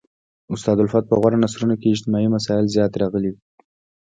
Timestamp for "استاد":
0.53-0.77